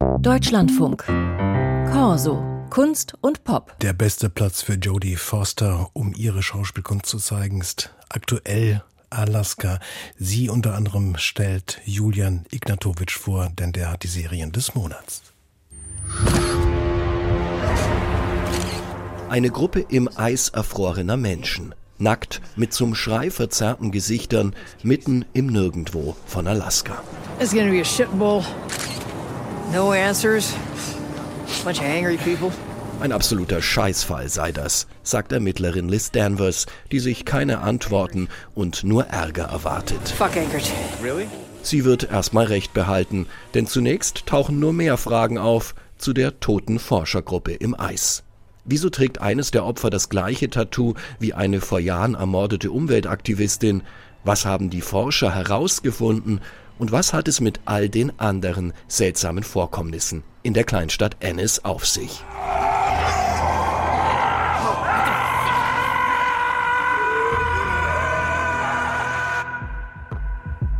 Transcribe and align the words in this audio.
Deutschlandfunk. 0.00 1.04
Corso. 1.92 2.42
Kunst 2.70 3.14
und 3.20 3.44
Pop. 3.44 3.78
Der 3.80 3.92
beste 3.92 4.30
Platz 4.30 4.62
für 4.62 4.74
Jodie 4.74 5.16
Foster, 5.16 5.90
um 5.92 6.14
ihre 6.16 6.42
Schauspielkunst 6.42 7.04
zu 7.04 7.18
zeigen, 7.18 7.60
ist 7.60 7.90
aktuell 8.08 8.82
Alaska. 9.10 9.78
Sie 10.16 10.48
unter 10.48 10.74
anderem 10.74 11.18
stellt 11.18 11.80
Julian 11.84 12.46
Ignatowitsch 12.50 13.18
vor, 13.18 13.50
denn 13.58 13.72
der 13.72 13.90
hat 13.90 14.02
die 14.02 14.08
Serien 14.08 14.52
des 14.52 14.74
Monats. 14.74 15.22
Eine 19.28 19.50
Gruppe 19.50 19.80
im 19.80 20.08
Eis 20.16 20.48
erfrorener 20.48 21.18
Menschen. 21.18 21.74
Nackt, 21.98 22.40
mit 22.56 22.72
zum 22.72 22.94
Schrei 22.94 23.30
verzerrten 23.30 23.90
Gesichtern, 23.90 24.54
mitten 24.82 25.26
im 25.34 25.48
Nirgendwo 25.48 26.16
von 26.24 26.46
Alaska. 26.46 27.02
It's 27.38 27.52
gonna 27.52 27.70
be 27.70 27.80
a 27.80 27.84
shit 27.84 28.10
bowl. 28.18 28.42
No 29.72 29.92
answers. 29.92 30.52
Bunch 31.64 31.78
of 31.78 31.86
angry 31.86 32.16
people. 32.16 32.50
Ein 33.00 33.12
absoluter 33.12 33.62
Scheißfall 33.62 34.28
sei 34.28 34.50
das, 34.50 34.88
sagt 35.04 35.30
Ermittlerin 35.30 35.88
Liz 35.88 36.10
Danvers, 36.10 36.66
die 36.90 36.98
sich 36.98 37.24
keine 37.24 37.60
Antworten 37.60 38.28
und 38.54 38.82
nur 38.82 39.06
Ärger 39.06 39.44
erwartet. 39.44 40.00
Fuck 40.08 40.36
Anchorage. 40.36 40.72
Really? 41.02 41.28
Sie 41.62 41.84
wird 41.84 42.10
erstmal 42.10 42.46
recht 42.46 42.74
behalten, 42.74 43.26
denn 43.54 43.68
zunächst 43.68 44.26
tauchen 44.26 44.58
nur 44.58 44.72
mehr 44.72 44.96
Fragen 44.96 45.38
auf 45.38 45.76
zu 45.98 46.12
der 46.12 46.40
toten 46.40 46.80
Forschergruppe 46.80 47.52
im 47.52 47.78
Eis. 47.78 48.24
Wieso 48.64 48.90
trägt 48.90 49.20
eines 49.20 49.52
der 49.52 49.64
Opfer 49.64 49.90
das 49.90 50.08
gleiche 50.08 50.50
Tattoo 50.50 50.94
wie 51.20 51.32
eine 51.32 51.60
vor 51.60 51.78
Jahren 51.78 52.14
ermordete 52.14 52.72
Umweltaktivistin? 52.72 53.82
Was 54.24 54.44
haben 54.44 54.68
die 54.68 54.82
Forscher 54.82 55.34
herausgefunden? 55.34 56.40
Und 56.78 56.92
was 56.92 57.12
hat 57.12 57.28
es 57.28 57.40
mit 57.40 57.60
all 57.64 57.88
den 57.88 58.18
anderen 58.18 58.72
seltsamen 58.86 59.44
Vorkommnissen 59.44 60.22
in 60.42 60.54
der 60.54 60.64
Kleinstadt 60.64 61.16
Ennis 61.20 61.60
auf 61.64 61.86
sich? 61.86 62.24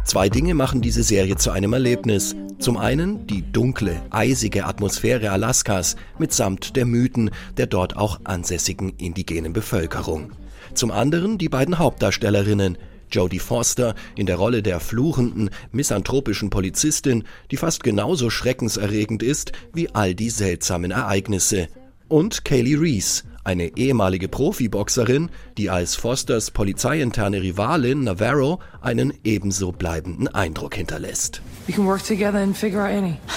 Zwei 0.04 0.28
Dinge 0.28 0.54
machen 0.54 0.82
diese 0.82 1.04
Serie 1.04 1.36
zu 1.36 1.50
einem 1.50 1.72
Erlebnis. 1.72 2.34
Zum 2.58 2.76
einen 2.76 3.26
die 3.26 3.42
dunkle, 3.52 4.02
eisige 4.10 4.66
Atmosphäre 4.66 5.30
Alaskas 5.30 5.96
mitsamt 6.18 6.76
der 6.76 6.84
Mythen 6.84 7.30
der 7.56 7.66
dort 7.66 7.96
auch 7.96 8.20
ansässigen 8.24 8.92
indigenen 8.98 9.52
Bevölkerung. 9.52 10.32
Zum 10.74 10.90
anderen 10.90 11.38
die 11.38 11.48
beiden 11.48 11.78
Hauptdarstellerinnen, 11.78 12.76
Jodie 13.10 13.38
Foster 13.38 13.94
in 14.16 14.26
der 14.26 14.36
Rolle 14.36 14.62
der 14.62 14.80
fluchenden, 14.80 15.50
misanthropischen 15.72 16.50
Polizistin, 16.50 17.24
die 17.50 17.56
fast 17.56 17.82
genauso 17.82 18.30
schreckenserregend 18.30 19.22
ist 19.22 19.52
wie 19.72 19.90
all 19.94 20.14
die 20.14 20.30
seltsamen 20.30 20.90
Ereignisse. 20.90 21.68
Und 22.08 22.44
Kaylee 22.44 22.76
Reese 22.76 23.22
eine 23.44 23.76
ehemalige 23.76 24.28
Profiboxerin, 24.28 25.30
die 25.56 25.70
als 25.70 25.96
Fosters 25.96 26.50
polizeiinterne 26.50 27.40
Rivalin 27.40 28.04
Navarro 28.04 28.60
einen 28.80 29.14
ebenso 29.24 29.72
bleibenden 29.72 30.28
Eindruck 30.28 30.74
hinterlässt. 30.74 31.40
We 31.66 31.72
can 31.72 31.86
work 31.86 32.04
together 32.04 32.38
and 32.38 32.56
figure 32.56 32.82
out 32.82 32.90
any. 32.90 33.18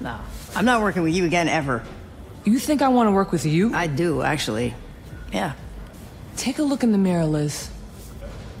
No. 0.00 0.14
I'm 0.54 0.64
not 0.64 0.80
working 0.80 1.02
with 1.02 1.16
you 1.16 1.24
again 1.24 1.48
ever. 1.48 1.82
You 2.44 2.60
think 2.60 2.82
I 2.82 2.88
want 2.88 3.08
to 3.08 3.12
work 3.12 3.32
with 3.32 3.44
you? 3.44 3.72
I 3.74 3.88
do, 3.88 4.22
actually. 4.22 4.72
Yeah. 5.32 5.54
Take 6.36 6.60
a 6.60 6.62
look 6.62 6.84
in 6.84 6.92
the 6.92 6.98
mirror, 6.98 7.26
Liz. 7.26 7.68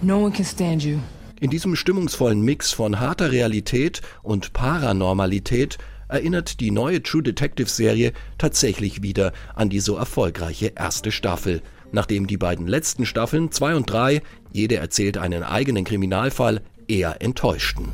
No 0.00 0.18
one 0.18 0.32
can 0.32 0.44
stand 0.44 0.84
you. 0.84 0.98
In 1.40 1.50
diesem 1.50 1.74
stimmungsvollen 1.74 2.40
Mix 2.40 2.72
von 2.72 3.00
harter 3.00 3.32
Realität 3.32 4.00
und 4.22 4.52
Paranormalität 4.52 5.78
erinnert 6.08 6.60
die 6.60 6.70
neue 6.70 7.02
True 7.02 7.22
Detective 7.22 7.68
Serie 7.68 8.12
tatsächlich 8.38 9.02
wieder 9.02 9.32
an 9.54 9.70
die 9.70 9.80
so 9.80 9.96
erfolgreiche 9.96 10.72
erste 10.76 11.10
Staffel. 11.10 11.62
Nachdem 11.90 12.26
die 12.26 12.36
beiden 12.36 12.66
letzten 12.66 13.06
Staffeln, 13.06 13.50
zwei 13.50 13.74
und 13.74 13.90
drei, 13.90 14.22
jede 14.52 14.76
erzählt 14.76 15.18
einen 15.18 15.42
eigenen 15.42 15.84
Kriminalfall, 15.84 16.60
eher 16.86 17.20
enttäuschten. 17.20 17.88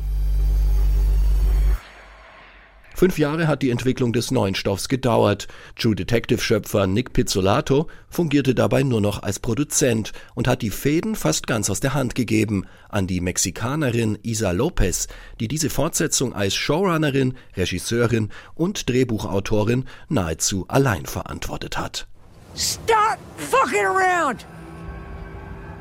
Fünf 2.95 3.19
Jahre 3.19 3.49
hat 3.49 3.61
die 3.61 3.71
Entwicklung 3.71 4.13
des 4.13 4.31
neuen 4.31 4.55
Stoffs 4.55 4.87
gedauert. 4.87 5.49
True 5.77 5.95
Detective-Schöpfer 5.95 6.87
Nick 6.87 7.11
Pizzolato 7.11 7.89
fungierte 8.09 8.55
dabei 8.55 8.83
nur 8.83 9.01
noch 9.01 9.21
als 9.21 9.39
Produzent 9.39 10.13
und 10.33 10.47
hat 10.47 10.61
die 10.61 10.69
Fäden 10.69 11.15
fast 11.15 11.45
ganz 11.45 11.69
aus 11.69 11.81
der 11.81 11.93
Hand 11.93 12.15
gegeben 12.15 12.65
an 12.87 13.05
die 13.05 13.19
Mexikanerin 13.19 14.17
Isa 14.23 14.51
Lopez, 14.51 15.09
die 15.41 15.49
diese 15.49 15.69
Fortsetzung 15.69 16.33
als 16.33 16.55
Showrunnerin, 16.55 17.33
Regisseurin 17.57 18.29
und 18.53 18.87
Drehbuchautorin 18.87 19.83
nahezu 20.07 20.63
allein 20.69 21.05
verantwortet 21.05 21.77
hat. 21.77 22.07
Stop 22.55 23.17
fucking 23.35 23.85
around! 23.85 24.45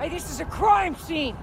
Hey, 0.01 0.11
this 0.11 0.29
is 0.29 0.41
a 0.41 0.45
crime 0.47 0.97
scene! 1.07 1.37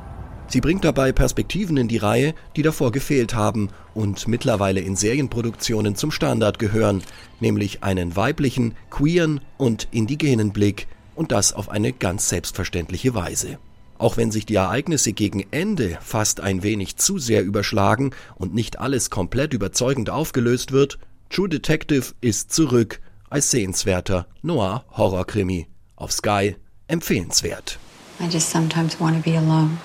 Sie 0.48 0.60
bringt 0.60 0.84
dabei 0.84 1.12
Perspektiven 1.12 1.78
in 1.78 1.88
die 1.88 1.98
Reihe, 1.98 2.34
die 2.56 2.62
davor 2.62 2.92
gefehlt 2.92 3.34
haben 3.36 3.70
und 3.94 4.28
mittlerweile 4.28 4.82
in 4.82 4.96
Serienproduktionen 4.96 5.96
zum 5.96 6.12
Standard 6.12 6.60
gehören, 6.60 7.04
nämlich 7.40 7.84
einen 7.84 8.16
weiblichen, 8.16 8.76
queeren 8.90 9.40
und 9.58 9.88
indigenen 9.92 10.52
Blick 10.52 10.88
und 11.16 11.32
das 11.32 11.54
auf 11.54 11.70
eine 11.70 11.94
ganz 11.94 12.28
selbstverständliche 12.30 13.14
Weise. 13.14 13.60
Auch 13.98 14.18
wenn 14.18 14.32
sich 14.32 14.46
die 14.48 14.56
Ereignisse 14.56 15.14
gegen 15.14 15.46
Ende 15.52 15.98
fast 16.02 16.42
ein 16.42 16.64
wenig 16.64 16.98
zu 16.98 17.20
sehr 17.20 17.44
überschlagen 17.44 18.12
und 18.36 18.54
nicht 18.54 18.80
alles 18.80 19.12
komplett 19.12 19.54
überzeugend 19.54 20.10
aufgelöst 20.10 20.72
wird, 20.72 20.98
True 21.30 21.48
Detective 21.48 22.14
ist 22.20 22.52
zurück 22.52 23.00
als 23.30 23.52
sehenswerter 23.52 24.28
Noir-Horrorkrimi. 24.42 25.68
Auf 25.96 26.12
Sky 26.12 26.56
empfehlenswert. 26.88 27.78
I 28.20 28.26
just 28.26 28.50
sometimes 28.50 29.00
want 29.00 29.16
to 29.16 29.22
be 29.22 29.38
alone. 29.38 29.78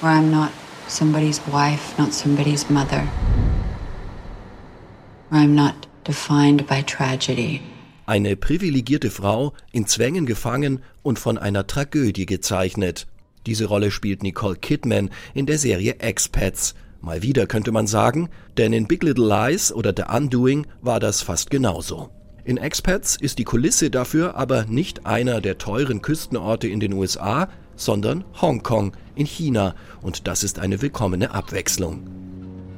Where 0.00 0.12
I'm 0.12 0.30
not 0.30 0.50
somebody's 0.86 1.40
wife, 1.50 1.98
not 1.98 2.12
somebody's 2.12 2.70
mother. 2.70 3.02
Where 5.28 5.42
I'm 5.42 5.56
not 5.56 5.88
defined 6.04 6.68
by 6.68 6.82
tragedy. 6.82 7.60
Eine 8.06 8.36
privilegierte 8.36 9.10
Frau, 9.10 9.54
in 9.72 9.86
Zwängen 9.86 10.24
gefangen 10.24 10.84
und 11.02 11.18
von 11.18 11.36
einer 11.36 11.66
Tragödie 11.66 12.26
gezeichnet. 12.26 13.08
Diese 13.46 13.64
Rolle 13.64 13.90
spielt 13.90 14.22
Nicole 14.22 14.54
Kidman 14.54 15.10
in 15.34 15.46
der 15.46 15.58
Serie 15.58 15.96
Expats. 15.98 16.74
Mal 17.00 17.22
wieder 17.22 17.48
könnte 17.48 17.72
man 17.72 17.88
sagen, 17.88 18.28
denn 18.56 18.72
in 18.72 18.86
Big 18.86 19.02
Little 19.02 19.26
Lies 19.26 19.72
oder 19.72 19.92
The 19.96 20.04
Undoing 20.14 20.68
war 20.80 21.00
das 21.00 21.22
fast 21.22 21.50
genauso. 21.50 22.10
In 22.44 22.56
Expats 22.56 23.16
ist 23.16 23.38
die 23.38 23.44
Kulisse 23.44 23.90
dafür 23.90 24.36
aber 24.36 24.64
nicht 24.66 25.06
einer 25.06 25.40
der 25.40 25.58
teuren 25.58 26.02
Küstenorte 26.02 26.68
in 26.68 26.78
den 26.78 26.92
USA, 26.92 27.48
sondern 27.78 28.24
Hongkong 28.40 28.92
in 29.14 29.24
China 29.26 29.74
und 30.02 30.28
das 30.28 30.44
ist 30.44 30.58
eine 30.58 30.82
willkommene 30.82 31.30
Abwechslung. 31.32 32.02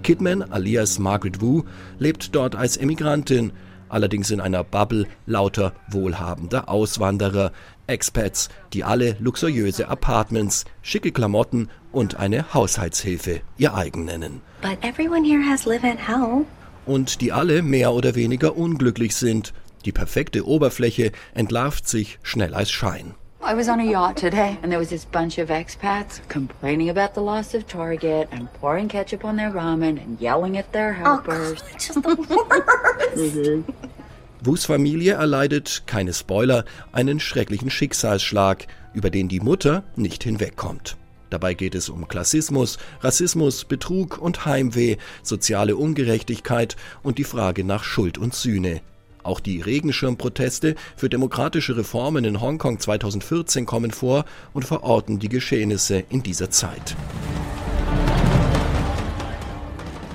Kidman 0.03 0.43
alias 0.43 0.99
Margaret 0.99 1.41
Wu 1.41 1.65
lebt 1.99 2.35
dort 2.35 2.55
als 2.55 2.77
Emigrantin, 2.77 3.53
allerdings 3.89 4.31
in 4.31 4.41
einer 4.41 4.65
Bubble 4.65 5.07
lauter 5.27 5.73
wohlhabender 5.91 6.69
Auswanderer, 6.69 7.53
Expats, 7.87 8.49
die 8.73 8.85
alle 8.85 9.17
luxuriöse 9.19 9.89
Apartments, 9.89 10.65
schicke 10.81 11.11
Klamotten 11.13 11.69
und 11.93 12.17
eine 12.17 12.55
Haushaltshilfe 12.55 13.41
ihr 13.59 13.75
eigen 13.75 14.05
nennen. 14.05 14.41
But 14.63 14.79
everyone 14.83 15.25
here 15.25 15.43
has 15.43 15.67
live 15.67 15.85
at 15.85 16.09
home. 16.09 16.45
Und 16.87 17.21
die 17.21 17.33
alle 17.33 17.63
mehr 17.63 17.93
oder 17.93 18.15
weniger 18.15 18.57
unglücklich 18.57 19.17
sind. 19.17 19.53
Die 19.85 19.93
perfekte 19.93 20.47
Oberfläche 20.47 21.13
entlarvt 21.35 21.89
sich 21.89 22.19
schnell 22.23 22.55
als 22.55 22.71
Schein. 22.71 23.15
I 23.43 23.55
was 23.55 23.69
on 23.71 23.81
a 23.81 23.85
yacht 23.85 24.19
today, 24.19 24.59
and 24.63 24.71
there 24.71 24.79
was 24.79 24.91
this 24.91 25.07
bunch 25.07 25.39
of 25.39 25.49
expats 25.49 26.21
complaining 26.29 26.91
about 26.91 27.15
the 27.15 27.23
loss 27.23 27.55
of 27.55 27.67
Target 27.67 28.29
and 28.31 28.53
pouring 28.55 28.89
ketchup 28.89 29.25
on 29.25 29.37
their 29.37 29.51
ramen 29.51 29.99
and 29.99 30.21
yelling 30.21 30.59
at 30.59 30.71
their 30.73 30.93
helpers. 30.93 31.63
Oh, 31.63 31.79
just 31.79 32.03
the 32.03 33.65
worst. 33.65 33.75
Wus 34.45 34.67
Familie 34.67 35.15
erleidet, 35.15 35.83
keine 35.87 36.13
Spoiler, 36.13 36.65
einen 36.93 37.19
schrecklichen 37.19 37.71
Schicksalsschlag, 37.71 38.67
über 38.93 39.11
den 39.11 39.29
die 39.29 39.41
Mutter 39.41 39.85
nicht 39.97 40.23
hinwegkommt. 40.23 40.97
Dabei 41.31 41.55
geht 41.55 41.75
es 41.75 41.89
um 41.89 42.09
Klassismus, 42.09 42.79
Rassismus, 43.01 43.65
Betrug 43.65 44.19
und 44.19 44.45
Heimweh, 44.45 44.97
soziale 45.23 45.77
Ungerechtigkeit 45.77 46.77
und 47.03 47.19
die 47.19 47.25
Frage 47.25 47.65
nach 47.65 47.85
Schuld 47.85 48.19
und 48.19 48.35
Sühne. 48.35 48.83
Auch 49.23 49.41
die 49.41 49.61
Regenschirmproteste 49.61 50.75
für 50.97 51.09
demokratische 51.09 51.77
Reformen 51.77 52.25
in 52.25 52.41
Hongkong 52.41 52.81
2014 52.81 53.67
kommen 53.67 53.91
vor 53.91 54.25
und 54.53 54.65
verorten 54.65 55.19
die 55.19 55.29
Geschehnisse 55.29 56.05
in 56.09 56.23
dieser 56.23 56.51
Zeit. 56.51 56.97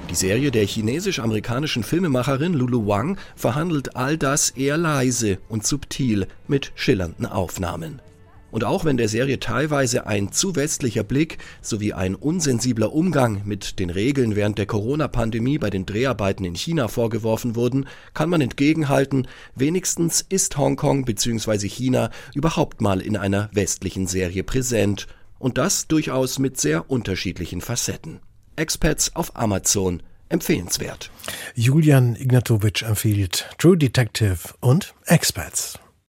Die 0.10 0.16
Serie 0.16 0.50
der 0.50 0.66
chinesisch-amerikanischen 0.66 1.84
Filmemacherin 1.84 2.54
Lulu 2.54 2.88
Wang 2.88 3.18
verhandelt 3.36 3.98
all 3.98 4.18
das 4.18 4.52
eher 4.52 4.78
leise 4.78 5.40
und 5.50 5.68
subtil 5.68 6.28
mit 6.48 6.72
schillernden 6.76 7.26
Aufnahmen. 7.26 8.02
Und 8.52 8.64
auch 8.64 8.86
wenn 8.86 8.98
der 8.98 9.10
Serie 9.10 9.40
teilweise 9.40 10.08
ein 10.08 10.32
zu 10.32 10.56
westlicher 10.56 11.04
Blick 11.04 11.40
sowie 11.62 11.94
ein 11.94 12.16
unsensibler 12.16 12.94
Umgang 12.94 13.42
mit 13.46 13.80
den 13.80 13.90
Regeln 13.90 14.36
während 14.36 14.58
der 14.58 14.66
Corona-Pandemie 14.66 15.58
bei 15.58 15.70
den 15.70 15.86
Dreharbeiten 15.86 16.46
in 16.46 16.56
China 16.56 16.88
vorgeworfen 16.88 17.56
wurden, 17.56 17.86
kann 18.14 18.30
man 18.30 18.42
entgegenhalten, 18.42 19.28
wenigstens 19.56 20.26
ist 20.28 20.58
Hongkong 20.58 21.06
bzw. 21.06 21.68
China 21.68 22.12
überhaupt 22.34 22.82
mal 22.82 23.02
in 23.02 23.18
einer 23.18 23.50
westlichen 23.52 24.08
Serie 24.08 24.44
präsent. 24.44 25.08
Und 25.38 25.58
das 25.58 25.88
durchaus 25.88 26.40
mit 26.40 26.60
sehr 26.60 26.90
unterschiedlichen 26.90 27.62
Facetten. 27.62 28.20
Expats 28.56 29.16
auf 29.16 29.36
Amazon 29.36 30.02
empfehlenswert. 30.30 31.12
Julian 31.56 32.16
Ignatowitsch 32.16 32.84
empfiehlt 32.84 33.50
True 33.58 33.78
Detective 33.78 34.40
und 34.62 34.94
Expats. 35.06 35.80